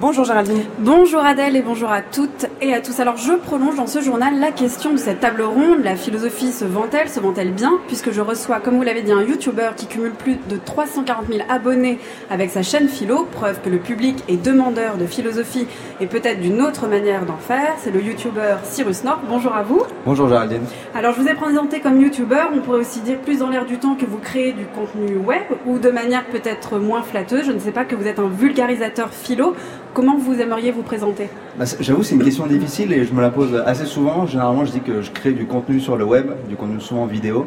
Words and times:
Bonjour 0.00 0.24
Géraldine. 0.24 0.62
Bonjour 0.78 1.24
Adèle 1.24 1.56
et 1.56 1.62
bonjour 1.62 1.90
à 1.90 2.02
toutes 2.02 2.46
et 2.60 2.72
à 2.72 2.80
tous. 2.80 3.00
Alors 3.00 3.16
je 3.16 3.32
prolonge 3.32 3.74
dans 3.74 3.88
ce 3.88 4.00
journal 4.00 4.38
la 4.38 4.52
question 4.52 4.92
de 4.92 4.96
cette 4.96 5.18
table 5.18 5.42
ronde. 5.42 5.82
La 5.82 5.96
philosophie 5.96 6.52
se 6.52 6.64
vend-elle, 6.64 7.08
se 7.08 7.18
vend-elle 7.18 7.50
bien? 7.50 7.80
Puisque 7.88 8.12
je 8.12 8.20
reçois, 8.20 8.60
comme 8.60 8.76
vous 8.76 8.84
l'avez 8.84 9.02
dit, 9.02 9.10
un 9.10 9.22
YouTuber 9.22 9.70
qui 9.76 9.86
cumule 9.86 10.12
plus 10.12 10.36
de 10.48 10.56
340 10.56 11.26
000 11.26 11.40
abonnés 11.48 11.98
avec 12.30 12.50
sa 12.50 12.62
chaîne 12.62 12.86
Philo, 12.86 13.26
preuve 13.32 13.60
que 13.60 13.68
le 13.68 13.78
public 13.78 14.22
est 14.28 14.40
demandeur 14.40 14.98
de 14.98 15.06
philosophie 15.06 15.66
et 16.00 16.06
peut-être 16.06 16.38
d'une 16.38 16.62
autre 16.62 16.86
manière 16.86 17.26
d'en 17.26 17.38
faire. 17.38 17.74
C'est 17.78 17.90
le 17.90 18.00
YouTuber 18.00 18.54
Cyrus 18.62 19.02
North. 19.02 19.22
Bonjour 19.28 19.52
à 19.52 19.64
vous. 19.64 19.82
Bonjour 20.06 20.28
Géraldine. 20.28 20.62
Alors 20.94 21.12
je 21.12 21.22
vous 21.22 21.28
ai 21.28 21.34
présenté 21.34 21.80
comme 21.80 22.00
YouTuber, 22.00 22.44
on 22.54 22.60
pourrait 22.60 22.78
aussi 22.78 23.00
dire 23.00 23.18
plus 23.18 23.40
dans 23.40 23.48
l'air 23.48 23.66
du 23.66 23.78
temps 23.78 23.96
que 23.96 24.06
vous 24.06 24.18
créez 24.18 24.52
du 24.52 24.64
contenu 24.66 25.16
web 25.16 25.42
ou 25.66 25.80
de 25.80 25.90
manière 25.90 26.24
peut-être 26.26 26.78
moins 26.78 27.02
flatteuse. 27.02 27.46
Je 27.46 27.52
ne 27.52 27.58
sais 27.58 27.72
pas 27.72 27.84
que 27.84 27.96
vous 27.96 28.06
êtes 28.06 28.20
un 28.20 28.28
vulgarisateur 28.28 29.08
philo. 29.10 29.56
Comment 29.94 30.16
vous 30.16 30.40
aimeriez 30.40 30.70
vous 30.70 30.82
présenter 30.82 31.28
bah, 31.58 31.64
J'avoue, 31.80 32.02
c'est 32.02 32.14
une 32.14 32.22
question 32.22 32.46
difficile 32.46 32.92
et 32.92 33.04
je 33.04 33.12
me 33.12 33.20
la 33.20 33.30
pose 33.30 33.54
assez 33.66 33.86
souvent. 33.86 34.26
Généralement, 34.26 34.64
je 34.64 34.72
dis 34.72 34.80
que 34.80 35.02
je 35.02 35.10
crée 35.10 35.32
du 35.32 35.46
contenu 35.46 35.80
sur 35.80 35.96
le 35.96 36.04
web, 36.04 36.30
du 36.48 36.56
contenu 36.56 36.80
souvent 36.80 37.06
vidéo. 37.06 37.46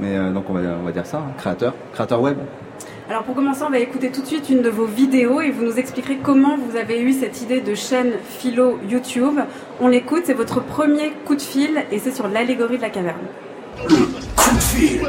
Mais 0.00 0.16
euh, 0.16 0.32
donc, 0.32 0.44
on 0.50 0.52
va, 0.52 0.60
on 0.80 0.84
va 0.84 0.92
dire 0.92 1.06
ça, 1.06 1.18
hein, 1.18 1.32
créateur, 1.38 1.74
créateur 1.92 2.20
web. 2.20 2.36
Alors 3.08 3.22
pour 3.22 3.36
commencer, 3.36 3.62
on 3.64 3.70
va 3.70 3.78
écouter 3.78 4.10
tout 4.10 4.20
de 4.20 4.26
suite 4.26 4.50
une 4.50 4.62
de 4.62 4.68
vos 4.68 4.84
vidéos 4.84 5.40
et 5.40 5.52
vous 5.52 5.64
nous 5.64 5.78
expliquerez 5.78 6.16
comment 6.16 6.56
vous 6.56 6.76
avez 6.76 7.00
eu 7.00 7.12
cette 7.12 7.40
idée 7.40 7.60
de 7.60 7.74
chaîne 7.76 8.14
philo 8.20 8.80
YouTube. 8.88 9.38
On 9.80 9.86
l'écoute, 9.86 10.22
c'est 10.24 10.34
votre 10.34 10.60
premier 10.60 11.12
coup 11.24 11.36
de 11.36 11.42
fil 11.42 11.84
et 11.92 12.00
c'est 12.00 12.10
sur 12.10 12.26
l'allégorie 12.26 12.78
de 12.78 12.82
la 12.82 12.90
caverne. 12.90 13.16
Coup 13.86 14.54
de 14.56 14.60
fil 14.60 15.02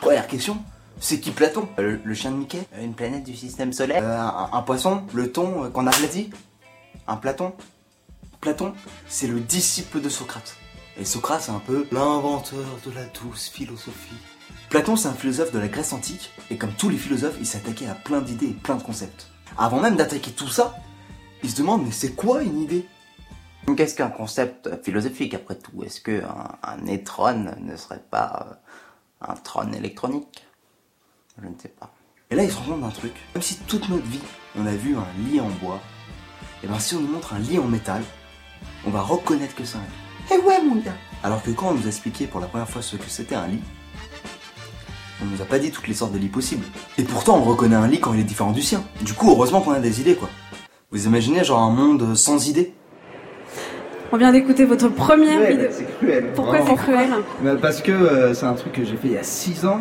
Première 0.00 0.26
question, 0.26 0.56
c'est 1.02 1.20
qui 1.20 1.32
Platon? 1.32 1.68
Le, 1.76 2.00
le 2.02 2.14
chien 2.14 2.30
de 2.30 2.36
Mickey? 2.36 2.66
Euh, 2.74 2.84
Une 2.84 2.94
planète 2.94 3.24
du 3.24 3.36
système 3.36 3.72
solaire? 3.72 4.02
Euh, 4.02 4.56
un, 4.56 4.62
poisson? 4.62 5.02
Le 5.12 5.30
thon 5.30 5.64
euh, 5.64 5.68
qu'on 5.68 5.86
a 5.86 5.90
aplati 5.90 6.30
Un 7.06 7.16
Platon? 7.16 7.52
Platon, 8.40 8.72
c'est 9.08 9.26
le 9.26 9.40
disciple 9.40 10.00
de 10.00 10.08
Socrate. 10.08 10.56
Et 10.98 11.04
Socrate, 11.04 11.42
c'est 11.42 11.50
un 11.50 11.58
peu 11.58 11.86
l'inventeur 11.92 12.64
de 12.86 12.90
la 12.92 13.04
douce 13.06 13.48
philosophie. 13.48 14.16
Platon, 14.68 14.96
c'est 14.96 15.08
un 15.08 15.12
philosophe 15.12 15.52
de 15.52 15.58
la 15.58 15.68
Grèce 15.68 15.92
antique, 15.92 16.30
et 16.50 16.56
comme 16.56 16.72
tous 16.72 16.88
les 16.88 16.96
philosophes, 16.96 17.36
il 17.38 17.46
s'attaquait 17.46 17.88
à 17.88 17.94
plein 17.94 18.20
d'idées 18.20 18.48
et 18.48 18.54
plein 18.54 18.76
de 18.76 18.82
concepts. 18.82 19.26
Avant 19.58 19.80
même 19.80 19.96
d'attaquer 19.96 20.30
tout 20.30 20.48
ça, 20.48 20.76
il 21.42 21.50
se 21.50 21.56
demande, 21.56 21.84
mais 21.84 21.92
c'est 21.92 22.14
quoi 22.14 22.42
une 22.42 22.60
idée? 22.60 22.86
Qu'est-ce 23.76 23.94
qu'un 23.94 24.08
concept 24.08 24.82
philosophique 24.82 25.34
après 25.34 25.56
tout? 25.56 25.82
Est-ce 25.84 26.00
que 26.00 26.22
un, 26.22 26.76
ne 26.78 27.76
serait 27.76 28.02
pas 28.10 28.46
euh, 28.48 29.26
un 29.28 29.34
trône 29.34 29.74
électronique? 29.74 30.44
Je 31.40 31.46
ne 31.48 31.54
sais 31.58 31.68
pas. 31.68 31.90
Et 32.30 32.34
là, 32.34 32.44
il 32.44 32.50
se 32.50 32.56
rend 32.56 32.64
compte 32.64 32.80
d'un 32.80 32.88
truc. 32.90 33.12
Même 33.34 33.42
si 33.42 33.56
toute 33.66 33.88
notre 33.88 34.06
vie, 34.06 34.20
on 34.58 34.66
a 34.66 34.72
vu 34.72 34.96
un 34.96 35.06
lit 35.30 35.40
en 35.40 35.48
bois, 35.62 35.80
et 36.64 36.66
ben 36.66 36.78
si 36.78 36.94
on 36.94 37.00
nous 37.00 37.08
montre 37.08 37.34
un 37.34 37.38
lit 37.38 37.58
en 37.58 37.64
métal, 37.66 38.02
on 38.86 38.90
va 38.90 39.00
reconnaître 39.00 39.54
que 39.54 39.64
c'est 39.64 39.76
un 39.76 39.80
lit. 39.80 40.34
Eh 40.34 40.46
ouais, 40.46 40.62
mon 40.62 40.76
gars 40.76 40.94
Alors 41.22 41.42
que 41.42 41.50
quand 41.50 41.70
on 41.70 41.74
nous 41.74 41.84
a 41.84 41.88
expliqué 41.88 42.26
pour 42.26 42.40
la 42.40 42.46
première 42.46 42.68
fois 42.68 42.80
ce 42.82 42.96
que 42.96 43.08
c'était 43.08 43.34
un 43.34 43.48
lit, 43.48 43.60
on 45.22 45.26
nous 45.26 45.42
a 45.42 45.44
pas 45.44 45.58
dit 45.58 45.70
toutes 45.70 45.88
les 45.88 45.94
sortes 45.94 46.12
de 46.12 46.18
lits 46.18 46.28
possibles. 46.28 46.64
Et 46.98 47.02
pourtant, 47.04 47.36
on 47.38 47.42
reconnaît 47.42 47.76
un 47.76 47.86
lit 47.88 48.00
quand 48.00 48.12
il 48.14 48.20
est 48.20 48.24
différent 48.24 48.52
du 48.52 48.62
sien. 48.62 48.82
Du 49.02 49.14
coup, 49.14 49.30
heureusement 49.30 49.60
qu'on 49.60 49.72
a 49.72 49.80
des 49.80 50.00
idées, 50.00 50.14
quoi. 50.14 50.28
Vous 50.90 51.06
imaginez, 51.06 51.44
genre, 51.44 51.60
un 51.60 51.70
monde 51.70 52.14
sans 52.14 52.48
idées? 52.48 52.74
On 54.12 54.16
vient 54.18 54.30
d'écouter 54.32 54.64
votre 54.66 54.88
première 54.88 55.40
Cruel, 55.40 55.52
vidéo. 55.56 55.68
C'est 55.72 55.96
cruel. 55.98 56.32
Pourquoi 56.34 56.66
c'est 56.66 56.74
cruel? 56.74 57.10
Bah, 57.42 57.56
Parce 57.60 57.80
que 57.80 57.92
euh, 57.92 58.34
c'est 58.34 58.44
un 58.44 58.52
truc 58.54 58.74
que 58.74 58.84
j'ai 58.84 58.96
fait 58.96 59.08
il 59.08 59.12
y 59.14 59.18
a 59.18 59.22
6 59.22 59.64
ans. 59.64 59.80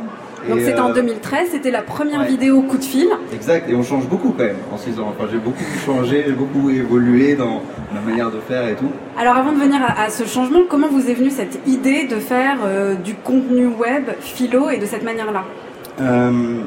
Donc 0.50 0.59
c'était 0.59 0.80
en 0.80 0.89
euh, 0.89 0.94
2013, 0.94 1.50
c'était 1.52 1.72
la 1.72 1.81
première 1.81 2.22
ouais. 2.22 2.28
vidéo 2.28 2.61
coup 2.64 2.78
de 2.78 2.84
fil. 2.84 3.08
Exact, 3.34 3.70
et 3.70 3.75
on 3.75 3.84
change 3.84 4.08
beaucoup 4.08 4.31
quand 4.38 4.44
même 4.44 4.56
en 4.73 4.78
6 4.78 5.00
ans. 5.00 5.14
Enfin, 5.16 5.30
j'ai 5.31 5.38
beaucoup 5.38 5.63
changé, 5.85 6.24
j'ai 6.28 6.34
beaucoup 6.34 6.69
évolué 6.69 7.35
dans 7.35 7.62
ma 7.94 8.02
manière 8.02 8.31
de 8.31 8.40
faire 8.40 8.68
et 8.68 8.75
tout. 8.75 8.90
Alors 9.18 9.35
avant 9.38 9.51
de 9.51 9.57
venir 9.59 9.80
à, 9.85 10.03
à 10.03 10.09
ce 10.09 10.24
changement, 10.25 10.62
comment 10.69 10.88
vous 10.90 11.09
est 11.09 11.13
venue 11.13 11.30
cette 11.30 11.59
idée 11.68 12.07
de 12.07 12.16
faire 12.16 12.57
euh, 12.66 12.96
du 12.96 13.13
contenu 13.16 13.68
web 13.68 14.06
philo 14.19 14.69
et 14.69 14.78
de 14.78 14.85
cette 14.85 15.03
manière-là? 15.03 15.44
Euh, 16.00 16.62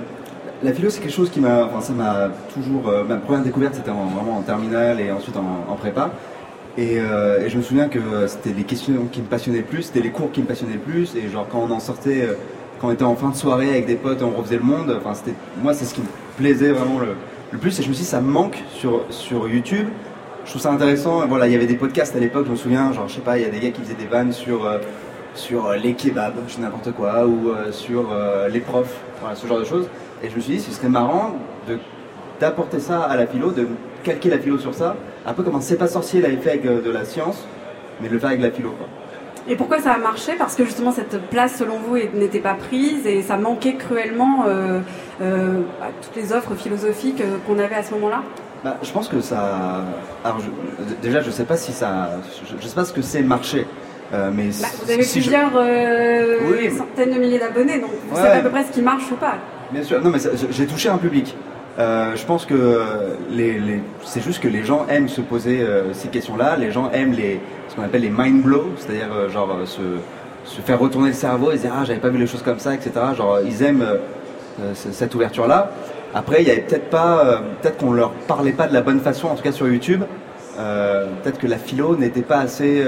la 0.62 0.72
philo, 0.72 0.88
c'est 0.90 1.00
quelque 1.00 1.12
chose 1.12 1.30
qui 1.30 1.40
m'a. 1.40 1.64
Enfin, 1.64 1.80
ça 1.80 1.92
m'a 1.92 2.28
toujours. 2.54 2.88
euh, 2.88 3.04
ma 3.04 3.16
première 3.16 3.42
découverte, 3.42 3.74
c'était 3.74 3.90
en- 3.90 4.06
vraiment 4.06 4.38
en 4.38 4.42
terminale 4.42 5.00
et 5.00 5.10
ensuite 5.10 5.36
en, 5.36 5.70
en 5.72 5.74
prépa. 5.76 6.10
Et, 6.76 6.98
euh, 6.98 7.44
et 7.44 7.50
je 7.50 7.56
me 7.56 7.62
souviens 7.62 7.88
que 7.88 7.98
euh, 7.98 8.26
c'était 8.26 8.50
les 8.56 8.64
questions 8.64 8.94
qui 9.12 9.20
me 9.20 9.26
passionnaient 9.26 9.58
le 9.58 9.64
plus, 9.64 9.82
c'était 9.82 10.00
les 10.00 10.10
cours 10.10 10.32
qui 10.32 10.40
me 10.42 10.46
passionnaient 10.46 10.74
le 10.74 10.80
plus. 10.80 11.14
Et 11.16 11.28
genre, 11.28 11.46
quand 11.50 11.66
on 11.68 11.70
en 11.70 11.80
sortait, 11.80 12.22
euh, 12.22 12.34
quand 12.80 12.88
on 12.88 12.92
était 12.92 13.04
en 13.04 13.16
fin 13.16 13.30
de 13.30 13.36
soirée 13.36 13.70
avec 13.70 13.86
des 13.86 13.96
potes, 13.96 14.22
on 14.22 14.30
refaisait 14.30 14.56
le 14.56 14.62
monde. 14.62 14.94
Enfin, 14.98 15.14
c'était. 15.14 15.34
Moi, 15.62 15.74
c'est 15.74 15.84
ce 15.84 15.94
qui 15.94 16.00
me 16.00 16.06
plaisait 16.36 16.72
vraiment 16.72 16.98
le, 16.98 17.58
plus. 17.58 17.78
Et 17.78 17.82
je 17.82 17.88
me 17.88 17.94
suis 17.94 18.04
dit, 18.04 18.10
ça 18.10 18.20
me 18.20 18.30
manque 18.30 18.62
sur, 18.74 19.02
sur 19.10 19.48
YouTube. 19.48 19.88
Je 20.44 20.50
trouve 20.50 20.62
ça 20.62 20.72
intéressant. 20.72 21.26
Voilà, 21.26 21.46
il 21.46 21.52
y 21.52 21.56
avait 21.56 21.66
des 21.66 21.76
podcasts 21.76 22.14
à 22.16 22.18
l'époque, 22.18 22.46
je 22.46 22.50
me 22.50 22.56
souviens, 22.56 22.92
genre, 22.92 23.08
je 23.08 23.14
sais 23.14 23.20
pas, 23.20 23.38
il 23.38 23.42
y 23.42 23.46
a 23.46 23.50
des 23.50 23.60
gars 23.60 23.70
qui 23.70 23.80
faisaient 23.80 23.94
des 23.94 24.06
vannes 24.06 24.32
sur. 24.32 24.66
euh, 24.66 24.78
sur 25.34 25.66
euh, 25.66 25.76
les 25.76 25.94
kebabs, 25.94 26.34
je 26.46 26.60
n'importe 26.60 26.92
quoi, 26.92 27.26
ou 27.26 27.48
euh, 27.48 27.72
sur 27.72 28.06
les 28.50 28.60
profs, 28.60 29.00
ce 29.34 29.46
genre 29.46 29.58
de 29.58 29.64
choses. 29.64 29.88
Et 30.22 30.30
je 30.30 30.36
me 30.36 30.40
suis 30.40 30.54
dit, 30.54 30.60
ce 30.60 30.70
serait 30.70 30.88
marrant 30.88 31.34
de 31.68 31.78
d'apporter 32.40 32.80
ça 32.80 33.02
à 33.02 33.16
la 33.16 33.26
philo, 33.28 33.52
de 33.52 33.66
calquer 34.02 34.28
la 34.28 34.38
philo 34.38 34.58
sur 34.58 34.74
ça, 34.74 34.96
un 35.24 35.32
peu 35.32 35.44
comme 35.44 35.54
un 35.54 35.60
c'est 35.60 35.76
pas 35.76 35.86
sorcier 35.86 36.20
l'avait 36.20 36.36
fait 36.36 36.50
avec 36.50 36.64
de 36.64 36.90
la 36.90 37.04
science, 37.04 37.46
mais 38.00 38.08
de 38.08 38.14
le 38.14 38.18
faire 38.18 38.30
avec 38.30 38.42
la 38.42 38.50
philo. 38.50 38.74
Et 39.48 39.56
pourquoi 39.56 39.78
ça 39.78 39.92
a 39.92 39.98
marché? 39.98 40.32
Parce 40.38 40.54
que 40.54 40.64
justement 40.64 40.90
cette 40.92 41.20
place 41.28 41.56
selon 41.56 41.78
vous 41.78 41.96
n'était 42.14 42.38
pas 42.38 42.54
prise 42.54 43.06
et 43.06 43.20
ça 43.22 43.36
manquait 43.36 43.74
cruellement 43.74 44.44
euh, 44.46 44.80
euh, 45.20 45.60
à 45.82 45.88
toutes 46.02 46.16
les 46.16 46.32
offres 46.32 46.54
philosophiques 46.54 47.20
euh, 47.20 47.36
qu'on 47.46 47.58
avait 47.58 47.74
à 47.74 47.82
ce 47.82 47.92
moment-là? 47.94 48.22
Bah, 48.64 48.78
je 48.82 48.90
pense 48.90 49.08
que 49.08 49.20
ça. 49.20 49.82
Alors, 50.24 50.40
je- 50.40 50.94
déjà, 51.06 51.20
je 51.20 51.30
sais 51.30 51.44
pas 51.44 51.58
si 51.58 51.72
ça. 51.72 52.12
Je, 52.50 52.54
je 52.58 52.66
sais 52.66 52.74
pas 52.74 52.86
ce 52.86 52.94
que 52.94 53.02
c'est 53.02 53.20
marché, 53.20 53.66
euh, 54.14 54.30
mais 54.32 54.44
Bah, 54.62 54.68
Vous 54.82 54.90
avez 54.90 55.02
si 55.02 55.20
plusieurs 55.20 55.50
Oui. 55.54 56.70
centaines 56.74 57.12
de 57.12 57.18
milliers 57.18 57.38
d'abonnés, 57.38 57.78
donc 57.80 57.90
vous 58.08 58.16
Ouais, 58.16 58.22
savez 58.22 58.38
à 58.38 58.42
peu 58.42 58.48
près 58.48 58.64
ce 58.64 58.70
qui 58.72 58.80
marche 58.80 59.10
ou 59.12 59.16
pas. 59.16 59.34
Bien 59.70 59.82
sûr, 59.82 60.00
non 60.02 60.08
mais 60.10 60.18
j'ai 60.50 60.66
touché 60.66 60.88
un 60.88 60.96
public. 60.96 61.36
Euh, 61.78 62.14
je 62.14 62.24
pense 62.24 62.46
que 62.46 62.80
c'est 64.04 64.22
juste 64.22 64.40
que 64.40 64.48
les 64.48 64.64
gens 64.64 64.86
aiment 64.88 65.08
se 65.08 65.20
poser 65.20 65.60
euh, 65.60 65.92
ces 65.92 66.08
questions-là. 66.08 66.56
Les 66.56 66.70
gens 66.70 66.90
aiment 66.92 67.12
les, 67.12 67.40
ce 67.68 67.74
qu'on 67.74 67.82
appelle 67.82 68.02
les 68.02 68.10
mind 68.10 68.42
blows, 68.42 68.70
c'est-à-dire 68.76 69.12
euh, 69.12 69.28
genre 69.28 69.56
se, 69.64 70.60
faire 70.60 70.78
retourner 70.78 71.08
le 71.08 71.14
cerveau 71.14 71.50
et 71.50 71.56
se 71.56 71.62
dire 71.62 71.72
ah 71.76 71.84
j'avais 71.84 71.98
pas 71.98 72.10
vu 72.10 72.18
les 72.18 72.26
choses 72.26 72.42
comme 72.42 72.60
ça, 72.60 72.74
etc. 72.74 72.92
Genre 73.16 73.40
ils 73.44 73.62
aiment 73.62 73.84
cette 74.74 75.14
ouverture-là. 75.14 75.72
Après 76.14 76.42
il 76.42 76.48
y 76.48 76.50
avait 76.50 76.60
peut-être 76.60 76.90
pas, 76.90 77.42
peut-être 77.60 77.78
qu'on 77.78 77.92
leur 77.92 78.12
parlait 78.12 78.52
pas 78.52 78.68
de 78.68 78.74
la 78.74 78.82
bonne 78.82 79.00
façon, 79.00 79.28
en 79.28 79.34
tout 79.34 79.42
cas 79.42 79.52
sur 79.52 79.66
YouTube. 79.66 80.02
Peut-être 80.56 81.38
que 81.38 81.48
la 81.48 81.56
philo 81.56 81.96
n'était 81.96 82.22
pas 82.22 82.38
assez 82.38 82.84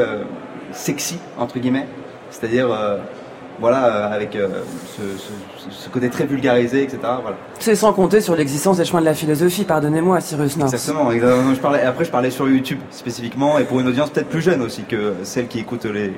sexy 0.70 1.19
entre 1.38 1.58
guillemets, 1.58 1.88
c'est-à-dire 2.30 2.69
voilà 3.61 3.87
euh, 4.11 4.15
avec 4.15 4.37
euh, 4.37 4.49
ce, 4.97 5.03
ce- 5.19 5.75
ce 5.84 5.89
côté 5.89 6.09
très 6.11 6.25
vulgarisé, 6.27 6.83
etc. 6.83 6.99
Voilà. 7.03 7.37
C'est 7.59 7.75
sans 7.75 7.93
compter 7.93 8.21
sur 8.21 8.37
l'existence 8.37 8.77
des 8.77 8.84
chemins 8.84 9.00
de 9.00 9.06
la 9.06 9.15
philosophie, 9.15 9.65
pardonnez-moi 9.65 10.21
Cyrus 10.21 10.56
North. 10.56 10.72
Exactement. 10.75 11.11
exactement. 11.11 11.55
Je 11.55 11.61
parlais, 11.61 11.83
après, 11.83 12.05
je 12.05 12.11
parlais 12.11 12.31
sur 12.31 12.49
YouTube 12.49 12.81
spécifiquement 12.91 13.59
et 13.59 13.65
pour 13.65 13.81
une 13.81 13.89
audience 13.89 14.11
peut-être 14.11 14.28
plus 14.28 14.43
jeune 14.43 14.62
aussi 14.62 14.83
que 14.84 15.15
celle 15.25 15.49
qui 15.49 15.59
écoute 15.61 15.84
les. 15.84 16.09
les 16.09 16.12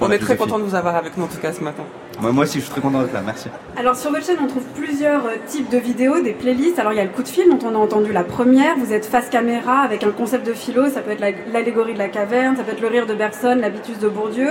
On 0.00 0.10
est 0.10 0.18
très 0.18 0.36
content 0.36 0.58
de 0.58 0.64
vous 0.64 0.74
avoir 0.74 0.96
avec 0.96 1.16
nous 1.16 1.24
en 1.24 1.28
tout 1.28 1.38
cas 1.38 1.52
ce 1.52 1.60
matin. 1.62 1.82
Moi, 2.20 2.44
aussi, 2.44 2.58
je 2.58 2.64
suis 2.64 2.70
très 2.70 2.80
content 2.80 3.02
d'être 3.02 3.12
là. 3.12 3.22
Merci. 3.24 3.48
Alors 3.76 3.96
sur 3.96 4.10
votre 4.10 4.24
chaîne, 4.24 4.36
on 4.42 4.46
trouve 4.46 4.62
plusieurs 4.76 5.26
euh, 5.26 5.30
types 5.46 5.68
de 5.68 5.78
vidéos, 5.78 6.20
des 6.20 6.32
playlists. 6.32 6.78
Alors 6.78 6.92
il 6.92 6.96
y 6.96 7.00
a 7.00 7.04
le 7.04 7.10
coup 7.10 7.22
de 7.22 7.28
fil 7.28 7.44
dont 7.50 7.58
on 7.66 7.74
a 7.74 7.78
entendu 7.78 8.12
la 8.12 8.22
première. 8.24 8.76
Vous 8.78 8.92
êtes 8.92 9.04
face 9.04 9.28
caméra 9.28 9.80
avec 9.80 10.04
un 10.04 10.10
concept 10.10 10.46
de 10.46 10.52
philo. 10.52 10.88
Ça 10.88 11.00
peut 11.00 11.10
être 11.10 11.20
la- 11.20 11.32
l'allégorie 11.52 11.92
de 11.94 11.98
la 11.98 12.08
caverne, 12.08 12.56
ça 12.56 12.62
peut 12.62 12.72
être 12.72 12.80
le 12.80 12.88
rire 12.88 13.06
de 13.06 13.14
Bergson, 13.14 13.58
l'habitus 13.60 13.98
de 13.98 14.08
Bourdieu. 14.08 14.48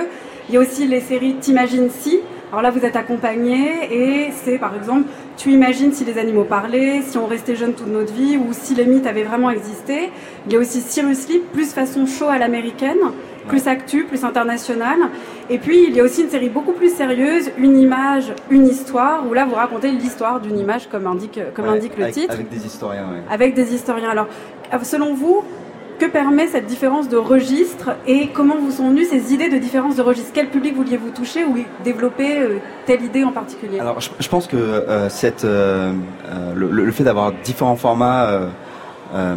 Il 0.50 0.56
y 0.56 0.58
a 0.58 0.62
aussi 0.62 0.88
les 0.88 1.00
séries 1.00 1.36
T'imagines 1.40 1.90
si. 1.90 2.20
Alors 2.52 2.62
là, 2.62 2.70
vous 2.70 2.86
êtes 2.86 2.96
accompagné 2.96 3.72
et 3.92 4.32
c'est 4.44 4.58
par 4.60 4.76
exemple 4.76 5.08
Tu 5.38 5.50
imagines 5.50 5.92
si 5.94 6.06
les 6.06 6.20
animaux 6.20 6.44
parlaient, 6.44 7.02
si 7.02 7.18
on 7.18 7.26
restait 7.26 7.56
jeune 7.56 7.74
toute 7.74 7.88
notre 7.88 8.14
vie 8.14 8.38
ou 8.38 8.50
si 8.52 8.76
les 8.76 8.86
mythes 8.86 9.08
avaient 9.08 9.24
vraiment 9.24 9.50
existé. 9.50 10.12
Il 10.46 10.54
y 10.54 10.56
a 10.58 10.60
aussi 10.60 10.82
Cyrus 10.82 11.18
Sleep, 11.22 11.52
plus 11.54 11.74
façon 11.74 12.06
show 12.06 12.28
à 12.28 12.38
l'américaine, 12.38 13.00
plus 13.48 13.68
actu, 13.68 14.04
plus 14.06 14.24
international. 14.24 14.98
Et 15.50 15.58
puis 15.58 15.86
il 15.88 15.96
y 15.96 16.00
a 16.00 16.04
aussi 16.04 16.22
une 16.24 16.30
série 16.30 16.50
beaucoup 16.50 16.74
plus 16.74 16.94
sérieuse, 16.94 17.52
une 17.58 17.78
image, 17.78 18.34
une 18.50 18.68
histoire, 18.68 19.26
où 19.30 19.34
là 19.34 19.46
vous 19.46 19.56
racontez 19.56 19.92
l'histoire 19.92 20.40
d'une 20.40 20.58
image 20.58 20.88
comme 20.90 21.08
indique, 21.08 21.40
comme 21.54 21.66
Ouais, 21.66 21.78
indique 21.78 21.98
le 21.98 22.04
avec, 22.04 22.16
titre, 22.16 22.34
Avec 22.34 22.50
des 22.50 22.66
historiens, 22.66 23.04
ouais. 23.12 23.22
avec 23.30 23.54
des 23.54 23.74
historiens. 23.74 24.10
Alors, 24.10 24.28
selon 24.84 25.14
vous, 25.14 25.44
que 26.00 26.06
permet 26.08 26.48
cette 26.48 26.66
différence 26.66 27.08
de 27.08 27.18
registre 27.18 27.92
et 28.08 28.28
comment 28.30 28.56
vous 28.58 28.72
sont 28.72 28.90
venues 28.90 29.06
ces 29.06 29.32
idées 29.34 29.50
de 29.50 29.58
différence 29.58 29.96
de 29.96 30.02
registre? 30.02 30.32
Quel 30.34 30.48
public 30.50 30.76
vouliez-vous 30.76 31.12
toucher 31.12 31.46
ou 31.46 31.56
développer 31.84 32.40
euh, 32.40 32.58
telle 32.88 33.04
idée 33.04 33.24
en 33.24 33.32
particulier? 33.32 33.80
Alors, 33.80 34.02
je, 34.02 34.10
je 34.20 34.28
pense 34.28 34.48
que 34.48 34.58
euh, 34.58 35.08
cette, 35.10 35.46
euh, 35.46 35.94
le, 36.56 36.68
le 36.68 36.92
fait 36.92 37.04
d'avoir 37.04 37.32
différents 37.44 37.76
formats, 37.76 38.28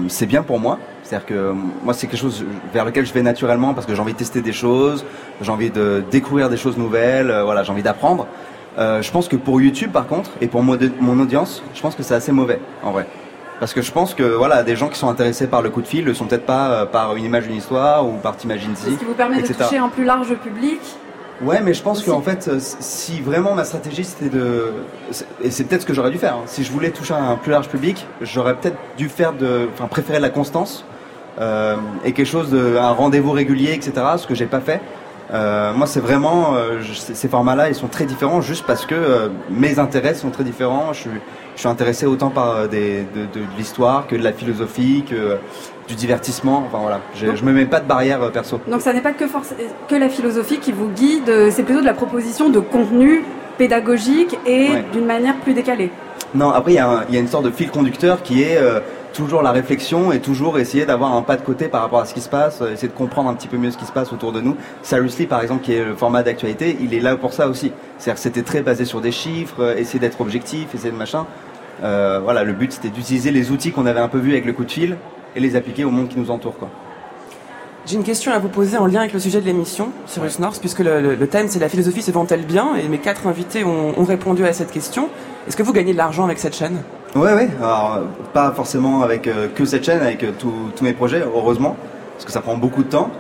c'est 0.09 0.25
bien 0.27 0.43
pour 0.43 0.59
moi. 0.59 0.79
C'est-à-dire 1.07 1.27
que 1.27 1.35
euh, 1.35 1.53
moi, 1.85 1.95
c'est 1.95 2.09
quelque 2.09 2.19
chose 2.19 2.45
vers 2.75 2.85
lequel 2.85 3.07
je 3.07 3.13
vais 3.13 3.23
naturellement 3.23 3.75
parce 3.75 3.87
que 3.87 3.95
j'ai 3.95 4.01
envie 4.01 4.13
de 4.13 4.19
tester 4.19 4.41
des 4.43 4.53
choses, 4.53 5.05
j'ai 5.41 5.53
envie 5.53 5.71
de 5.71 6.03
découvrir 6.11 6.49
des 6.51 6.57
choses 6.57 6.77
nouvelles, 6.77 7.31
euh, 7.31 7.45
voilà, 7.45 7.63
j'ai 7.63 7.71
envie 7.71 7.85
d'apprendre. 7.85 8.27
Euh, 8.79 9.01
je 9.03 9.11
pense 9.13 9.29
que 9.29 9.37
pour 9.37 9.61
YouTube, 9.61 9.93
par 9.93 10.09
contre, 10.09 10.31
et 10.41 10.49
pour 10.49 10.63
mon, 10.65 10.77
mon 11.01 11.21
audience, 11.21 11.63
je 11.75 11.81
pense 11.81 11.95
que 11.95 12.03
c'est 12.03 12.15
assez 12.15 12.33
mauvais, 12.33 12.59
en 12.83 12.91
vrai. 12.91 13.07
Parce 13.61 13.73
que 13.73 13.83
je 13.83 13.93
pense 13.93 14.15
que 14.15 14.25
voilà, 14.25 14.65
des 14.65 14.75
gens 14.75 14.89
qui 14.89 14.99
sont 14.99 15.09
intéressés 15.09 15.47
par 15.47 15.63
le 15.63 15.71
coup 15.71 15.81
de 15.81 15.87
fil 15.87 16.05
ne 16.05 16.13
sont 16.13 16.27
peut-être 16.27 16.45
pas 16.45 16.71
euh, 16.73 16.87
par 16.87 17.15
une 17.15 17.25
image 17.25 17.47
d'une 17.47 17.57
histoire 17.57 18.05
ou 18.05 18.15
par 18.15 18.37
T'imagines 18.37 18.75
Ce 18.75 18.91
qui 18.91 19.05
vous 19.05 19.15
permet 19.15 19.41
de 19.41 19.47
toucher 19.47 19.79
un 19.79 19.89
plus 19.89 20.05
large 20.05 20.35
public. 20.35 20.81
Ouais, 21.43 21.61
mais 21.63 21.75
je 21.75 21.83
pense 21.83 22.03
qu'en 22.03 22.23
fait, 22.23 22.51
si 22.59 23.21
vraiment 23.21 23.55
ma 23.55 23.65
stratégie 23.65 24.05
c'était 24.05 24.31
de. 24.31 24.73
Et 25.43 25.51
c'est 25.51 25.65
peut-être 25.65 25.83
ce 25.83 25.87
que 25.87 25.93
j'aurais 25.93 26.11
dû 26.11 26.17
faire. 26.17 26.35
hein. 26.35 26.45
Si 26.47 26.65
je 26.65 26.73
voulais 26.73 26.91
toucher 26.91 27.13
un 27.13 27.37
plus 27.37 27.53
large 27.53 27.69
public, 27.69 28.07
j'aurais 28.23 28.55
peut-être 28.55 28.79
dû 28.97 29.11
faire 29.11 29.35
de. 29.35 29.69
Enfin, 29.75 29.87
préférer 29.87 30.19
la 30.19 30.31
constance 30.31 30.85
euh, 31.41 31.77
et 32.05 32.13
quelque 32.13 32.27
chose 32.27 32.51
de. 32.51 32.77
un 32.77 32.91
rendez-vous 32.93 33.33
régulier, 33.33 33.73
etc. 33.73 33.93
Ce 34.17 34.27
que 34.27 34.35
j'ai 34.35 34.47
pas 34.47 34.61
fait. 34.61 34.81
Euh, 35.35 35.73
moi, 35.75 35.87
c'est 35.87 36.01
vraiment. 36.01 36.55
euh, 36.55 36.81
je- 36.83 36.95
ces 37.15 37.29
formats-là, 37.29 37.69
ils 37.69 37.75
sont 37.75 37.89
très 37.89 38.05
différents 38.05 38.41
juste 38.41 38.65
parce 38.67 38.87
que 38.87 38.95
euh, 38.95 39.29
mes 39.51 39.79
intérêts 39.79 40.15
sont 40.15 40.31
très 40.31 40.45
différents. 40.45 40.93
Je 40.93 41.01
suis, 41.01 41.11
je 41.57 41.61
suis 41.61 41.69
intéressé 41.69 42.07
autant 42.07 42.31
par 42.31 42.69
des, 42.69 43.05
de, 43.15 43.23
de, 43.23 43.41
de 43.41 43.47
l'histoire 43.59 44.07
que 44.07 44.15
de 44.15 44.23
la 44.23 44.33
philosophie, 44.33 45.05
que 45.09 45.37
du 45.89 45.95
divertissement. 45.97 46.63
Enfin 46.67 46.79
voilà, 46.81 47.01
je, 47.17 47.35
je 47.35 47.45
me 47.45 47.53
mets 47.53 47.67
pas 47.67 47.81
de 47.81 47.87
barrière 47.89 48.23
euh, 48.23 48.31
perso. 48.31 48.61
Donc 48.69 48.83
ça 48.83 48.93
n'est 48.93 49.01
pas 49.01 49.13
que, 49.13 49.25
la 49.97 50.09
philosophie 50.09 50.59
qui 50.59 50.71
vous 50.71 50.89
guide, 50.91 51.51
c'est 51.51 51.65
plutôt 51.65 51.81
de 51.81 51.87
la 51.87 51.95
proposition 51.95 52.49
de 52.49 52.61
contenu 52.61 53.25
pédagogique 53.59 54.39
et 54.47 54.69
Ouais. 54.71 54.85
d'une 54.93 55.07
manière 55.07 55.35
plus 55.37 55.55
décalée. 55.55 55.91
Non, 56.35 56.51
après, 56.51 56.73
il 56.73 56.77
y, 56.77 56.79
a 56.79 57.05
y 57.11 57.17
une 57.19 57.29
sorte 57.29 57.45
de 57.47 57.51
fil 57.51 57.71
conducteur 57.71 58.23
qui 58.23 58.43
est 58.43 58.59
euh, 58.59 58.81
toujours 59.17 59.43
la 59.43 59.53
réflexion 59.53 60.13
et 60.13 60.21
toujours 60.21 60.59
essayer 60.59 60.85
d'avoir 60.87 61.15
un 61.15 61.23
pas 61.23 61.37
de 61.37 61.43
côté 61.43 61.69
par 61.69 61.81
rapport 61.83 62.01
à 62.01 62.05
ce 62.05 62.15
qui 62.15 62.21
se 62.21 62.29
passe, 62.29 62.61
euh, 62.63 62.73
essayer 62.73 62.89
de 62.89 62.93
comprendre 62.93 63.29
un 63.31 63.35
petit 63.35 63.49
peu 63.49 63.57
mieux 63.57 63.71
ce 63.71 63.79
qui 63.79 63.87
se 63.87 63.93
passe 63.93 64.13
autour 64.13 64.33
de 64.33 64.41
nous. 64.41 64.57
Seriously, 64.83 65.27
par 65.27 65.41
exemple, 65.41 65.63
qui 65.65 65.73
est 65.73 65.85
le 65.85 65.97
format 65.97 66.23
d'actualité, 66.23 66.77
il 66.81 66.95
est 66.95 67.01
là 67.01 67.17
pour 67.17 67.33
ça 67.33 67.49
aussi. 67.49 67.73
C'est-à-dire 67.99 68.15
que 68.15 68.21
c'était 68.21 68.43
très 68.43 68.63
basé 68.63 68.85
sur 68.85 69.01
des 69.01 69.13
chiffres, 69.13 69.61
euh, 69.61 69.77
essayer 69.77 69.99
d'être 69.99 70.21
objectif, 70.21 70.75
essayer 70.75 70.91
de 70.93 70.97
machin. 70.97 71.27
Euh, 71.83 72.21
voilà, 72.23 72.45
le 72.45 72.53
but 72.53 72.73
c'était 72.73 72.89
d'utiliser 72.89 73.31
les 73.31 73.51
outils 73.51 73.73
qu'on 73.73 73.87
avait 73.87 74.01
un 74.01 74.09
peu 74.09 74.19
vus 74.19 74.33
avec 74.33 74.45
le 74.45 74.53
coup 74.53 74.65
de 74.65 74.71
fil 74.71 74.97
et 75.35 75.41
les 75.41 75.57
appliquer 75.57 75.85
au 75.85 75.91
monde 75.91 76.09
qui 76.09 76.19
nous 76.19 76.31
entoure. 76.31 76.57
Quoi. 76.59 76.69
J'ai 77.85 77.97
une 77.97 78.03
question 78.03 78.33
à 78.33 78.39
vous 78.39 78.49
poser 78.49 78.79
en 78.79 78.87
lien 78.87 79.01
avec 79.01 79.13
le 79.13 79.21
sujet 79.21 79.41
de 79.41 79.47
l'émission, 79.47 79.91
Cyrus 80.07 80.39
North, 80.39 80.59
puisque 80.59 80.81
le, 80.81 81.01
le- 81.01 81.15
le 81.15 81.27
thème 81.27 81.49
c'est 81.49 81.59
la 81.59 81.69
philosophie 81.69 82.03
se 82.03 82.11
vend-elle 82.11 82.45
bien? 82.45 82.77
Et 82.83 82.89
mes 82.89 82.99
quatre 82.99 83.27
invités 83.27 83.63
ont, 83.65 83.99
ont 83.99 84.05
répondu 84.05 84.45
à 84.45 84.53
cette 84.53 84.73
question. 84.73 85.09
Est-ce 85.47 85.57
que 85.57 85.63
vous 85.63 85.73
gagnez 85.73 85.93
de 85.93 85.99
l'argent 85.99 86.25
avec 86.25 86.39
cette 86.39 86.57
chaîne? 86.57 86.83
Ouais, 87.17 87.33
ouais. 87.33 87.49
Alors, 87.63 88.01
pas 88.35 88.51
forcément 88.53 89.03
avec 89.03 89.27
euh, 89.27 89.49
que 89.55 89.65
cette 89.65 89.85
chaîne, 89.85 90.01
avec 90.01 90.23
euh, 90.23 90.31
tous 90.39 90.53
tous 90.77 90.85
mes 90.85 90.93
projets, 90.93 91.23
heureusement, 91.35 91.77
parce 92.13 92.25
que 92.27 92.33
ça 92.33 92.41
prend 92.41 92.57
beaucoup 92.57 92.83
de 92.83 92.89
temps. 92.91 93.11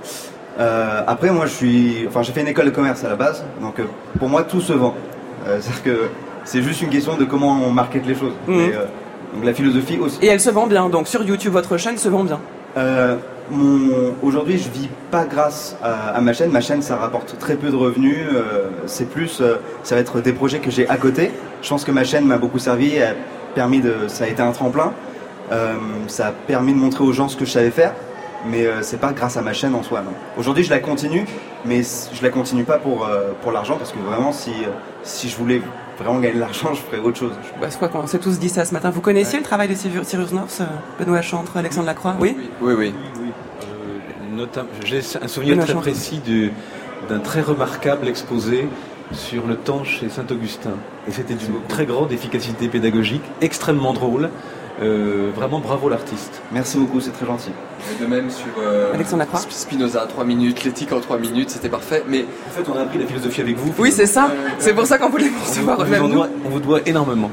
Euh, 0.59 1.03
après, 1.07 1.31
moi, 1.31 1.47
je 1.47 1.53
suis, 1.53 2.05
enfin, 2.09 2.23
j'ai 2.23 2.33
fait 2.33 2.41
une 2.43 2.49
école 2.49 2.67
de 2.67 2.71
commerce 2.71 3.05
à 3.05 3.09
la 3.09 3.17
base, 3.17 3.45
donc 3.61 3.79
euh, 3.79 3.85
pour 4.19 4.29
moi, 4.29 4.43
tout 4.43 4.61
se 4.61 4.73
vend. 4.73 4.95
Euh, 5.47 5.59
C'est-à-dire 5.61 5.83
que 5.83 6.01
c'est 6.45 6.63
juste 6.63 6.83
une 6.83 6.91
question 6.91 7.17
de 7.17 7.25
comment 7.25 7.59
on 7.67 7.71
market 7.71 8.07
les 8.07 8.15
choses. 8.15 8.33
Mhm. 8.47 8.59
Euh, 8.61 8.85
donc 9.35 9.45
la 9.45 9.55
philosophie 9.55 9.99
aussi. 9.99 10.19
Et 10.23 10.29
elle 10.29 10.41
se 10.41 10.51
vend 10.51 10.67
bien, 10.67 10.89
donc 10.89 11.09
sur 11.09 11.23
YouTube, 11.25 11.53
votre 11.53 11.77
chaîne 11.77 11.97
se 11.99 12.09
vend 12.09 12.25
bien. 12.25 12.39
Euh, 12.77 13.17
mon... 13.51 14.15
Aujourd'hui, 14.23 14.59
je 14.59 14.69
vis 14.71 14.89
pas 15.11 15.25
grâce 15.25 15.77
à, 15.83 16.11
à 16.11 16.21
ma 16.21 16.33
chaîne. 16.33 16.51
Ma 16.51 16.61
chaîne, 16.61 16.83
ça 16.83 16.97
rapporte 16.97 17.39
très 17.39 17.55
peu 17.57 17.71
de 17.71 17.77
revenus. 17.77 18.19
euh, 18.35 18.69
c'est 18.87 19.09
plus, 19.11 19.41
euh, 19.41 19.57
ça 19.83 19.95
va 19.95 20.01
être 20.01 20.21
des 20.21 20.33
projets 20.33 20.59
que 20.59 20.71
j'ai 20.71 20.89
à 20.89 20.97
côté. 20.97 21.31
Je 21.63 21.69
pense 21.69 21.85
que 21.85 21.91
ma 21.91 22.05
chaîne 22.05 22.25
m'a 22.27 22.39
beaucoup 22.39 22.59
servi. 22.59 22.95
Permis 23.57 23.81
de, 23.81 24.07
ça 24.07 24.25
a 24.25 24.29
été 24.29 24.41
un 24.43 24.53
tremplin. 24.53 24.93
Euh, 25.51 25.75
ça 26.07 26.29
a 26.29 26.33
permis 26.33 26.73
de 26.75 26.79
montrer 26.79 27.03
aux 27.03 27.13
gens 27.13 27.29
ce 27.29 27.37
que 27.37 27.45
je 27.45 27.51
savais 27.51 27.71
faire. 27.73 27.93
Mais 28.49 28.65
euh, 28.67 28.83
c'est 28.83 29.01
pas 29.01 29.13
grâce 29.13 29.37
à 29.37 29.43
ma 29.43 29.53
chaîne 29.53 29.75
en 29.75 29.83
soi. 29.83 30.03
non. 30.03 30.13
Aujourd'hui, 30.39 30.63
je 30.63 30.71
la 30.71 30.79
continue, 30.79 31.25
mais 31.65 31.83
je 31.83 32.23
la 32.23 32.29
continue 32.29 32.63
pas 32.63 32.79
pour 32.79 33.05
euh, 33.05 33.33
pour 33.43 33.51
l'argent 33.51 33.77
parce 33.77 33.91
que 33.93 33.99
vraiment, 33.99 34.31
si 34.31 34.51
euh, 34.51 34.69
si 35.03 35.29
je 35.29 35.37
voulais 35.37 35.61
vraiment 35.99 36.21
gagner 36.21 36.35
de 36.35 36.41
l'argent, 36.41 36.69
je 36.75 36.81
ferais 36.81 37.01
autre 37.03 37.19
chose. 37.19 37.33
Bah, 37.61 37.67
c'est 37.71 37.79
quoi 37.79 37.89
qu'on 37.89 38.07
s'est 38.07 38.19
tous 38.21 38.39
dit 38.39 38.51
ça 38.51 38.65
ce 38.65 38.73
matin. 38.75 38.91
Vous 38.91 39.01
connaissiez 39.01 39.39
le 39.39 39.45
travail 39.45 39.69
de 39.69 39.75
Cyrus 39.75 40.33
North, 40.33 40.63
Benoît 41.01 41.23
Chantre, 41.23 41.57
Alexandre 41.57 41.87
Lacroix? 41.87 42.15
Oui 42.21 42.37
Oui, 42.61 42.75
oui. 42.79 42.95
Euh, 43.63 44.37
notam- 44.37 44.67
J'ai 44.85 44.99
un 45.21 45.27
souvenir 45.29 45.55
Benoît 45.55 45.65
très 45.65 45.73
Chantre. 45.73 45.83
précis 45.87 46.19
du- 46.19 46.53
d'un 47.09 47.19
très 47.21 47.41
remarquable 47.41 48.07
exposé 48.07 48.69
sur 49.13 49.47
le 49.47 49.57
temps 49.57 49.85
chez 49.85 50.09
Saint-Augustin. 50.09 50.75
Et 51.09 51.13
c'était 51.13 51.35
d'une 51.35 51.61
très 51.69 51.87
grande 51.87 52.13
efficacité 52.13 52.69
pédagogique, 52.69 53.23
extrêmement 53.41 53.93
drôle. 53.93 54.31
Euh, 54.83 55.31
vraiment 55.35 55.59
bravo 55.59 55.89
l'artiste. 55.89 56.43
Merci 56.53 56.77
beaucoup, 56.77 57.01
c'est 57.01 57.11
très 57.13 57.25
gentil. 57.25 57.51
De 57.99 58.05
même 58.07 58.31
sur 58.31 58.45
euh, 58.59 58.93
Alexandre 58.93 59.21
Lacroix. 59.21 59.41
Sp- 59.41 59.51
Spinoza 59.51 60.05
en 60.05 60.07
3 60.07 60.25
minutes, 60.25 60.65
l'éthique 60.65 60.93
en 60.93 61.01
3 61.01 61.17
minutes, 61.19 61.49
c'était 61.49 61.71
parfait. 61.71 62.03
Mais 62.07 62.27
En 62.49 62.51
fait, 62.51 62.71
on 62.71 62.77
a 62.77 62.83
appris 62.83 62.99
la 62.99 63.07
philosophie 63.07 63.41
avec 63.41 63.57
vous. 63.57 63.73
Oui, 63.79 63.91
c'est 63.91 64.05
ça. 64.07 64.29
C'est 64.59 64.75
pour 64.75 64.85
ça 64.85 64.99
qu'on 64.99 65.09
voulait 65.09 65.29
vous 65.29 65.39
on, 65.41 65.49
recevoir. 65.49 65.83
vous 65.87 66.09
doit, 66.09 66.29
on 66.45 66.49
vous 66.51 66.61
doit 66.61 66.81
énormément. 66.85 67.31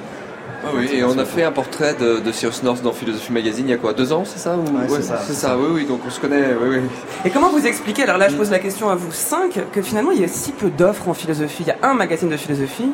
Ah 0.66 0.70
oui, 0.76 0.90
et 0.94 1.04
on 1.04 1.18
a 1.18 1.26
fait 1.26 1.44
un 1.44 1.52
portrait 1.52 1.94
de, 2.00 2.20
de 2.20 2.32
Cyrus 2.32 2.64
North 2.64 2.82
dans 2.82 2.94
Philosophie 2.94 3.32
Magazine 3.34 3.66
il 3.68 3.72
y 3.72 3.74
a 3.74 3.78
quoi 3.78 3.94
Deux 3.94 4.14
ans, 4.14 4.24
c'est 4.26 4.40
ça 4.40 4.56
ou... 4.56 4.62
Ouais, 4.62 4.86
c'est 4.90 5.02
ça, 5.02 5.18
C'est 5.22 5.34
c'est 5.34 5.40
ça, 5.40 5.58
oui, 5.58 5.68
oui, 5.74 5.86
donc 5.86 6.00
on 6.08 6.10
se 6.10 6.20
connaît, 6.20 6.56
oui, 6.62 6.78
oui. 6.78 6.82
Et 7.26 7.30
comment 7.30 7.50
vous 7.50 7.66
expliquez, 7.66 8.04
alors 8.04 8.18
là 8.18 8.30
je 8.30 8.36
pose 8.36 8.50
la 8.52 8.60
question 8.60 8.90
à 8.90 8.96
vous 8.96 9.12
cinq, 9.12 9.60
que 9.74 9.82
finalement 9.82 10.12
il 10.12 10.22
y 10.22 10.24
a 10.24 10.28
si 10.30 10.52
peu 10.54 10.70
d'offres 10.70 11.10
en 11.10 11.14
philosophie 11.14 11.64
Il 11.64 11.68
y 11.68 11.72
a 11.72 11.78
un 11.84 11.94
magazine 11.94 12.30
de 12.30 12.38
philosophie, 12.38 12.92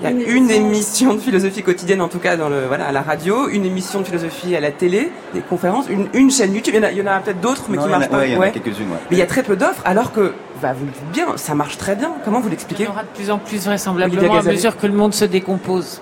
il 0.00 0.04
y 0.04 0.06
a 0.06 0.10
Une 0.10 0.20
une, 0.20 0.50
émission. 0.50 0.66
émission 0.66 1.14
de 1.14 1.20
philosophie 1.20 1.62
quotidienne 1.62 2.02
en 2.02 2.08
tout 2.08 2.18
cas 2.18 2.36
dans 2.36 2.48
le, 2.48 2.66
voilà, 2.66 2.86
à 2.88 2.92
la 2.92 3.02
radio, 3.02 3.48
une 3.48 3.64
émission 3.64 4.00
de 4.00 4.04
philosophie 4.04 4.54
à 4.56 4.60
la 4.60 4.70
télé, 4.72 5.10
des 5.32 5.40
conférences, 5.40 5.86
une, 5.88 6.08
une 6.12 6.30
chaîne 6.30 6.52
YouTube, 6.54 6.74
il 6.74 6.80
y 6.80 6.84
en 6.84 6.88
a, 6.88 6.90
il 6.92 6.98
y 6.98 7.02
en 7.02 7.06
a 7.06 7.20
peut-être 7.20 7.40
d'autres 7.40 7.64
mais 7.68 7.76
Non, 7.78 7.84
qui 7.84 7.88
il 7.88 7.92
y 7.94 7.98
marchent 7.98 8.08
pas. 8.10 8.18
ouais, 8.18 8.28
il 8.28 8.32
y 8.32 8.36
en 8.36 8.40
a 8.40 8.42
Ouais. 8.42 8.50
quelques-unes. 8.52 8.90
ouais. 8.90 8.98
Mais 9.10 9.16
il 9.16 9.18
y 9.18 9.22
a 9.22 9.26
très 9.26 9.42
peu 9.44 9.54
d'offres 9.56 9.82
alors 9.84 10.12
que, 10.12 10.32
bah, 10.60 10.72
vous 10.78 10.84
le 10.86 10.90
dites 10.90 11.10
bien, 11.12 11.26
ça 11.36 11.54
marche 11.54 11.78
très 11.78 11.94
bien. 11.94 12.10
Comment 12.24 12.40
vous 12.40 12.48
Il 12.48 12.52
l'expliquez 12.52 12.84
y 12.84 12.86
en 12.88 12.90
aura 12.90 13.02
de 13.02 13.08
plus 13.14 13.30
en 13.30 13.38
plus 13.38 13.64
vraisemblablement 13.64 14.38
à 14.38 14.42
mesure 14.42 14.76
que 14.76 14.86
le 14.86 14.92
monde 14.92 15.14
se 15.14 15.24
décompose. 15.24 16.00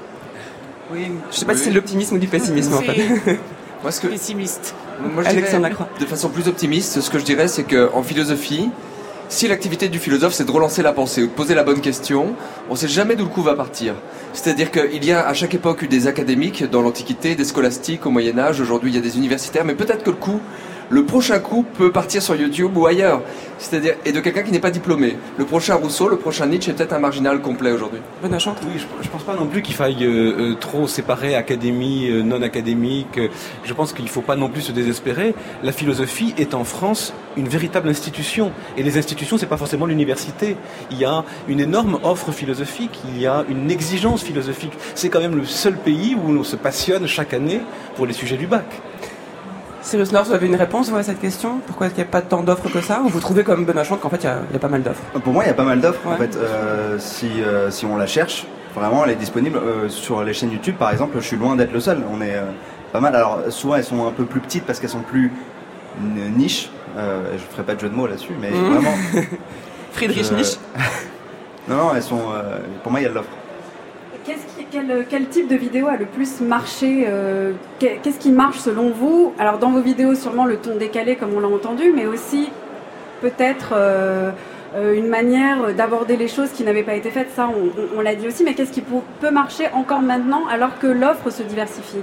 Oui, 0.93 1.07
je 1.31 1.37
sais 1.37 1.45
pas 1.45 1.55
si 1.57 1.65
c'est 1.65 1.71
de 1.71 1.75
l'optimisme 1.77 2.17
ou 2.17 2.19
du 2.19 2.27
pessimisme 2.27 2.75
en 2.75 2.81
fait. 2.81 2.95
C'est 3.25 3.39
Moi, 3.83 3.93
ce 3.93 4.01
que, 4.03 4.09
pessimiste. 4.09 4.75
moi, 5.01 5.23
je 5.23 5.29
Alexandre 5.31 5.59
dirais, 5.59 5.71
Lacroix. 5.71 5.89
de 5.99 6.05
façon 6.05 6.29
plus 6.29 6.49
optimiste, 6.49 7.01
ce 7.01 7.09
que 7.09 7.19
je 7.19 7.25
dirais, 7.25 7.49
c'est 7.49 7.63
qu'en 7.65 8.03
philosophie, 8.03 8.69
si 9.31 9.49
l'activité 9.49 9.89
du 9.89 9.99
philosophe, 9.99 10.35
c'est 10.35 10.45
de 10.45 10.51
relancer 10.51 10.83
la 10.83 10.93
pensée 10.93 11.23
ou 11.23 11.27
de 11.29 11.33
poser 11.33 11.55
la 11.55 11.63
bonne 11.65 11.81
question, 11.81 12.35
on 12.69 12.75
sait 12.77 12.89
jamais 12.89 13.17
d'où 13.17 13.25
le 13.25 13.31
coup 13.31 13.41
va 13.43 13.55
partir. 13.55 13.95
C'est-à-dire 14.35 14.71
qu'il 14.71 15.03
y 15.03 15.13
a 15.13 15.27
à 15.27 15.33
chaque 15.33 15.55
époque 15.55 15.81
eu 15.83 15.89
des 15.89 16.09
académiques 16.09 16.69
dans 16.69 16.83
l'Antiquité, 16.83 17.37
des 17.37 17.45
scolastiques 17.45 18.05
au 18.05 18.11
Moyen 18.11 18.39
Âge, 18.39 18.61
aujourd'hui 18.61 18.91
il 18.91 18.97
y 18.97 18.99
a 18.99 19.03
des 19.03 19.17
universitaires, 19.17 19.65
mais 19.65 19.75
peut-être 19.75 20.03
que 20.05 20.11
le 20.11 20.17
coup, 20.17 20.41
le 20.91 21.05
prochain 21.05 21.39
coup 21.39 21.65
peut 21.79 21.93
partir 21.93 22.21
sur 22.21 22.35
YouTube 22.35 22.77
ou 22.77 22.85
ailleurs. 22.87 23.23
C'est-à-dire, 23.59 23.95
et 24.05 24.13
de 24.13 24.21
quelqu'un 24.21 24.43
qui 24.43 24.51
n'est 24.51 24.61
pas 24.61 24.73
diplômé. 24.73 25.17
Le 25.39 25.45
prochain 25.45 25.77
Rousseau, 25.77 26.09
le 26.09 26.17
prochain 26.17 26.47
Nietzsche 26.47 26.71
est 26.71 26.75
peut-être 26.75 26.95
un 26.95 26.99
marginal 26.99 27.41
complet 27.41 27.71
aujourd'hui. 27.71 28.01
Oui, 28.25 28.31
je, 28.77 28.87
je 29.03 29.09
pense 29.09 29.23
pas 29.23 29.37
non 29.37 29.47
plus 29.47 29.63
qu'il 29.63 29.75
faille 29.75 30.05
euh, 30.05 30.53
euh, 30.53 30.55
trop 30.55 30.89
séparer 30.89 31.37
académie, 31.37 32.09
euh, 32.11 32.23
non 32.23 32.43
académique. 32.43 33.21
Je 33.65 33.75
pense 33.75 33.93
qu'il 33.93 34.09
faut 34.09 34.23
pas 34.23 34.35
non 34.35 34.49
plus 34.49 34.63
se 34.63 34.73
désespérer. 34.73 35.35
La 35.63 35.73
philosophie 35.73 36.35
est 36.39 36.55
en 36.55 36.65
France 36.65 37.13
une 37.37 37.49
véritable 37.49 37.89
institution. 37.89 38.51
Et 38.77 38.83
les 38.83 38.99
institutions, 38.99 39.39
c'est 39.39 39.47
pas 39.47 39.59
forcément 39.59 39.87
l'université. 39.87 40.57
Il 40.91 40.99
y 40.99 41.05
a 41.05 41.25
une 41.47 41.61
énorme 41.61 42.01
offre 42.03 42.33
philosophique, 42.33 42.99
il 43.15 43.21
y 43.21 43.27
a 43.27 43.45
une 43.49 43.71
exigence 43.71 44.23
philosophique. 44.23 44.73
C'est 44.97 45.09
quand 45.09 45.21
même 45.21 45.37
le 45.37 45.45
seul 45.45 45.77
pays 45.77 46.17
où 46.17 46.33
l'on 46.33 46.45
se 46.45 46.57
passionne 46.57 47.07
chaque 47.07 47.33
année 47.33 47.61
pour 47.95 48.07
les 48.07 48.13
sujets 48.13 48.37
du 48.37 48.49
bac. 48.49 48.67
Cyrus 49.83 50.13
North, 50.13 50.27
vous 50.29 50.35
avez 50.35 50.47
une 50.47 50.57
réponse 50.57 50.91
vous, 50.91 50.97
à 50.97 51.03
cette 51.03 51.21
question? 51.21 51.61
Pourquoi 51.67 51.87
est-ce 51.87 51.95
qu'il 51.95 52.05
n'y 52.05 52.09
a 52.09 52.13
pas 52.13 52.21
tant 52.21 52.43
d'offres 52.43 52.69
que 52.71 52.81
ça? 52.81 53.01
Ou 53.05 53.09
vous 53.09 53.21
trouvez 53.21 53.45
comme 53.45 53.65
Benoît 53.65 53.83
Chantre 53.85 54.03
qu'en 54.03 54.11
fait 54.11 54.19
il 54.19 54.25
y 54.25 54.29
a- 54.29 54.41
il 54.51 54.53
y, 54.53 54.57
a 54.57 54.59
pas 54.59 54.69
mal 54.69 54.83
d'offres 54.83 55.01
Pour 55.25 55.33
moi, 55.33 55.45
il 55.45 55.49
y 55.49 55.51
a 55.51 55.55
pas 55.55 55.65
mal 55.65 55.81
d'offres. 55.81 56.07
En 56.07 56.17
fait, 56.17 56.37
euh, 56.37 56.97
si, 56.99 57.43
euh, 57.43 57.71
si 57.71 57.87
on 57.87 57.97
la 57.97 58.07
cherche, 58.07 58.47
vraiment, 58.75 59.05
elle 59.05 59.13
est 59.13 59.17
disponible 59.17 59.57
euh, 59.59 59.89
sur 59.89 60.23
les 60.23 60.35
chaînes 60.35 60.53
YouTube. 60.53 60.77
Par 60.79 60.91
exemple, 60.91 61.17
je 61.19 61.25
suis 61.27 61.37
loin 61.37 61.57
d'être 61.57 61.73
le 61.73 61.81
seul. 61.81 62.03
On 62.13 62.21
est 62.21 62.35
euh, 62.37 62.43
pas 62.93 63.01
mal. 63.01 63.17
Alors, 63.17 63.41
souvent, 63.49 63.77
elles 63.77 63.85
sont 63.85 64.07
un 64.07 64.11
peu 64.13 64.25
plus 64.25 64.41
petites 64.41 64.65
parce 64.65 64.79
qu'elles 64.81 64.91
sont 64.91 65.01
plus 65.01 65.33
niches. 66.37 66.71
Euh, 66.99 67.33
je 67.33 67.39
ferai 67.39 67.63
pas 67.63 67.75
de 67.75 67.81
jeu 67.81 67.89
de 67.89 67.95
mots 67.95 68.07
là-dessus, 68.07 68.35
mais 68.41 68.51
Mhm. 68.51 68.73
vraiment. 68.73 68.95
Friedrich 69.93 70.27
je- 70.29 70.35
Nietzsche? 70.35 70.59
Non, 71.69 71.77
non, 71.77 71.91
elles 71.95 72.03
sont. 72.03 72.19
euh, 72.35 72.59
pour 72.83 72.91
moi, 72.91 73.01
il 73.01 73.05
y 73.05 73.07
a 73.07 73.11
de 73.11 73.15
l'offre. 73.15 73.29
Quel, 74.25 75.27
type 75.29 75.49
de 75.49 75.57
vidéo 75.57 75.89
a 75.89 75.97
le 75.97 76.05
plus 76.05 76.41
marché 76.41 77.05
euh, 77.09 77.53
qu'est- 77.79 78.01
Qu'est-ce 78.03 78.19
qui 78.19 78.31
marche 78.31 78.59
selon 78.59 78.91
vous? 78.91 79.33
Alors 79.39 79.59
dans 79.59 79.71
vos 79.71 79.81
vidéos, 79.81 80.15
sûrement 80.15 80.45
le 80.45 80.57
ton 80.57 80.77
décalé 80.77 81.17
comme 81.17 81.35
on 81.35 81.41
l'a 81.41 81.49
entendu, 81.49 81.93
mais 81.95 82.07
aussi 82.07 82.51
peut-être 83.23 83.71
euh, 83.73 84.31
euh, 84.77 84.95
une 84.95 85.09
manière 85.09 85.75
d'aborder 85.75 86.17
les 86.17 86.29
choses 86.29 86.51
qui 86.51 86.65
n'avaient 86.65 86.83
pas 86.83 86.95
été 86.95 87.11
faites. 87.11 87.31
Ça, 87.35 87.49
on, 87.97 88.01
l'a 88.01 88.15
dit 88.15 88.27
aussi. 88.27 88.45
Mais 88.45 88.55
qu'est-ce 88.55 88.73
qui 88.73 88.83
peut 88.83 89.31
marcher 89.31 89.69
encore 89.73 90.01
maintenant 90.03 90.47
alors 90.51 90.79
que 90.79 90.87
l'offre 90.87 91.31
se 91.31 91.43
diversifie? 91.43 92.03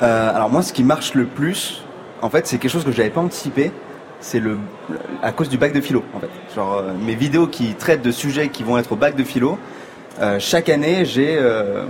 Alors 0.00 0.48
moi, 0.48 0.62
ce 0.62 0.72
qui 0.72 0.84
marche 0.84 1.14
le 1.14 1.24
plus, 1.24 1.82
en 2.22 2.30
fait, 2.30 2.46
c'est 2.46 2.58
quelque 2.58 2.70
chose 2.70 2.84
que 2.84 2.92
je 2.92 2.98
n'avais 2.98 3.10
pas 3.10 3.20
anticipé. 3.20 3.72
C'est 4.20 4.38
le 4.38 4.58
à 5.22 5.32
cause 5.32 5.48
du 5.48 5.58
bac 5.58 5.72
de 5.72 5.80
philo, 5.80 6.04
en 6.14 6.20
fait. 6.20 6.28
Genre 6.54 6.84
mes 7.04 7.14
vidéos 7.16 7.48
qui 7.48 7.74
traitent 7.74 8.02
de 8.02 8.12
sujets 8.12 8.48
qui 8.48 8.62
vont 8.62 8.78
être 8.78 8.92
au 8.92 8.96
bac 8.96 9.16
de 9.16 9.24
philo. 9.24 9.58
Euh, 10.20 10.36
chaque 10.40 10.68
année, 10.68 11.04
j'ai 11.04 11.38
euh, 11.38 11.84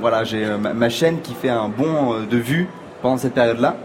voilà, 0.00 0.24
j'ai 0.24 0.44
euh, 0.44 0.56
ma, 0.56 0.88
chaîne 0.88 1.20
qui 1.20 1.34
fait 1.34 1.50
un 1.50 1.68
bond 1.68 2.14
de 2.30 2.36
vues 2.36 2.68
pendant 3.02 3.18
cette 3.18 3.34
période-là. 3.34 3.76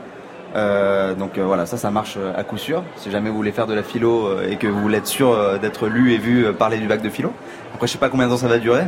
Donc 1.20 1.38
voilà, 1.38 1.66
ça, 1.66 1.76
ça 1.76 1.92
marche 1.92 2.18
à 2.38 2.44
coup 2.44 2.58
sûr. 2.58 2.84
Si 2.96 3.12
jamais 3.12 3.30
vous 3.30 3.36
voulez 3.36 3.52
faire 3.52 3.68
de 3.68 3.74
la 3.74 3.84
philo 3.84 4.40
et 4.42 4.56
que 4.56 4.68
vous 4.68 4.80
voulez 4.80 5.00
être 5.00 5.08
sûr 5.08 5.60
d'être 5.60 5.88
lu 5.88 6.14
et 6.14 6.18
vu 6.18 6.46
parler 6.54 6.78
du 6.78 6.88
bac 6.88 7.02
de 7.02 7.10
philo. 7.10 7.34
Après, 7.74 7.88
je 7.88 7.92
sais 7.92 7.98
pas 7.98 8.08
combien 8.08 8.28
de 8.28 8.32
temps 8.32 8.38
ça 8.38 8.48
va 8.48 8.58
durer. 8.58 8.84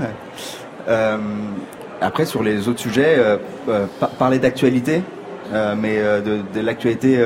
Après, 1.99 2.25
sur 2.25 2.41
les 2.41 2.69
autres 2.69 2.79
sujets, 2.79 3.17
par- 3.99 4.11
parler 4.11 4.39
d'actualité, 4.39 5.01
mais 5.75 5.97
de, 5.97 6.61
l'actualité, 6.61 7.21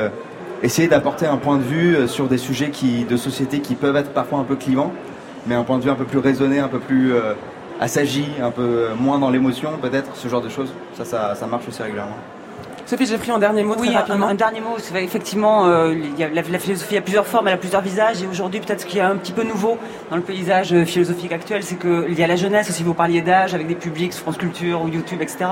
essayer 0.64 0.88
d'apporter 0.88 1.28
un 1.28 1.38
point 1.38 1.58
de 1.58 1.64
vue 1.64 2.08
sur 2.08 2.28
des 2.28 2.40
sujets 2.40 2.72
de 3.08 3.18
société 3.18 3.60
qui 3.60 3.76
peuvent 3.76 3.96
être 3.96 4.10
parfois 4.10 4.40
un 4.40 4.44
peu 4.44 4.56
clivants, 4.56 4.92
mais 5.48 5.56
un 5.56 5.64
point 5.64 5.78
de 5.78 5.84
vue 5.84 5.90
un 5.90 5.96
peu 5.96 6.06
plus 6.06 6.20
raisonné, 6.20 6.60
un 6.60 6.68
peu 6.68 6.80
plus 6.80 7.14
euh, 7.14 7.34
assagi, 7.80 8.26
un 8.42 8.52
peu 8.52 8.62
euh, 8.62 8.96
moins 8.96 9.20
dans 9.20 9.30
l'émotion, 9.30 9.72
peut-être, 9.82 10.16
ce 10.16 10.28
genre 10.28 10.42
de 10.42 10.50
choses. 10.50 10.72
Ça, 10.98 11.06
ça, 11.06 11.36
ça 11.36 11.46
marche 11.48 11.68
aussi 11.68 11.82
régulièrement. 11.82 12.16
Sophie, 12.86 13.06
j'ai 13.06 13.18
pris 13.18 13.32
en 13.32 13.38
dernier 13.38 13.64
mot 13.64 13.76
Oui, 13.80 13.88
très 13.88 13.96
un, 13.96 14.00
rapidement. 14.00 14.28
un 14.28 14.36
dernier 14.36 14.60
mot. 14.60 14.76
c'est 14.78 14.92
vrai, 14.92 15.04
Effectivement, 15.06 15.66
euh, 15.68 15.94
il 15.94 16.20
y 16.20 16.24
a- 16.26 16.30
la, 16.30 16.42
la 16.42 16.60
philosophie 16.60 16.98
a 16.98 17.02
plusieurs 17.02 17.26
formes, 17.26 17.48
elle 17.48 17.54
a 17.54 17.58
plusieurs 17.58 17.82
visages. 17.82 18.22
Et 18.22 18.28
aujourd'hui, 18.28 18.60
peut-être 18.60 18.82
ce 18.82 18.86
qui 18.86 18.98
est 18.98 19.02
un 19.02 19.16
petit 19.16 19.32
peu 19.32 19.44
nouveau 19.44 19.78
dans 20.10 20.18
le 20.18 20.22
paysage 20.22 20.74
euh, 20.74 20.84
philosophique 20.84 21.32
actuel, 21.32 21.64
c'est 21.64 21.76
qu'il 21.80 22.14
y 22.20 22.24
a 22.24 22.28
la 22.28 22.36
jeunesse 22.36 22.70
aussi. 22.70 22.84
Vous 22.84 22.94
parliez 22.94 23.22
d'âge 23.22 23.54
avec 23.54 23.68
des 23.68 23.76
publics 23.76 24.12
sur 24.12 24.24
France 24.24 24.38
Culture 24.38 24.82
ou 24.82 24.90
YouTube, 24.90 25.22
etc. 25.22 25.52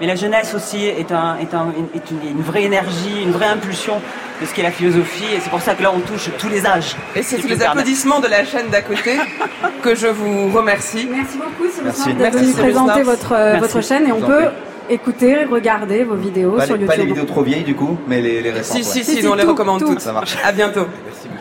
Mais 0.00 0.08
la 0.08 0.16
jeunesse 0.16 0.52
aussi 0.54 0.84
est, 0.84 1.12
un, 1.12 1.36
est, 1.38 1.54
un, 1.54 1.68
est 1.94 2.10
une, 2.10 2.28
une 2.38 2.42
vraie 2.42 2.64
énergie, 2.64 3.22
une 3.22 3.30
vraie 3.30 3.46
impulsion 3.46 4.00
de 4.40 4.46
ce 4.46 4.54
qu'est 4.54 4.62
la 4.62 4.70
philosophie. 4.70 5.24
Et 5.34 5.40
c'est 5.40 5.50
pour 5.50 5.60
ça 5.60 5.74
que 5.74 5.82
là, 5.82 5.92
on 5.94 6.00
touche 6.00 6.30
tous 6.38 6.48
les 6.48 6.66
âges. 6.66 6.96
Et 7.14 7.22
c'est 7.22 7.38
peux 7.38 7.48
les 7.48 7.62
applaudissements 7.62 8.20
de 8.20 8.28
la 8.28 8.44
chaîne 8.44 8.68
d'à 8.70 8.82
côté 8.82 9.16
que 9.82 9.94
je 9.94 10.06
vous 10.06 10.50
remercie. 10.50 11.08
Merci 11.10 11.36
beaucoup, 11.38 11.70
Cyrus 11.70 11.84
Merci. 11.84 12.00
North, 12.08 12.18
d'être 12.18 12.32
Merci, 12.34 12.52
venu 12.52 12.62
présenter 12.62 13.02
votre, 13.02 13.32
euh, 13.32 13.52
Merci. 13.52 13.60
votre 13.60 13.86
chaîne 13.86 14.06
et 14.08 14.12
on 14.12 14.20
peut 14.20 14.46
prie. 14.46 14.94
écouter, 14.94 15.44
regarder 15.44 16.04
vos 16.04 16.14
vidéos 16.16 16.52
Pas, 16.52 16.66
sur 16.66 16.74
les, 16.76 16.80
YouTube. 16.82 16.96
pas 16.96 17.02
les 17.02 17.06
vidéos 17.08 17.24
trop 17.24 17.42
vieilles 17.42 17.64
du 17.64 17.74
coup, 17.74 17.98
mais 18.08 18.20
les, 18.20 18.40
les 18.42 18.50
récentes. 18.50 18.82
Si, 18.82 18.88
ouais. 18.88 19.04
si, 19.04 19.04
Si, 19.04 19.14
si, 19.16 19.20
si, 19.22 19.26
on 19.28 19.34
les 19.34 19.44
recommande 19.44 19.80
tout. 19.80 19.86
toutes. 19.88 20.00
Ça 20.00 20.12
marche. 20.12 20.36
À 20.44 20.52
bientôt. 20.52 20.86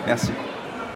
Merci. 0.07 0.31